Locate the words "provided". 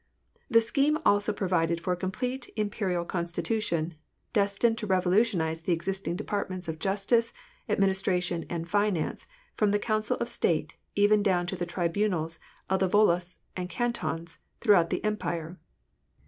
1.31-1.79